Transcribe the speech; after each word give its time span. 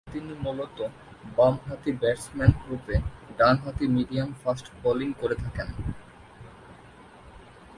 দলে 0.03 0.11
তিনি 0.13 0.33
মূলতঃ 0.45 0.79
বামহাতি 1.37 1.91
ব্যাটসম্যানরূপে 2.01 2.95
ডানহাতি 3.39 3.85
মিডিয়াম-ফাস্ট 3.95 4.65
বোলিং 4.81 5.09
করে 5.21 5.35
থাকেন। 5.43 5.67